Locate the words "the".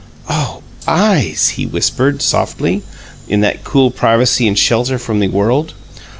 5.19-5.27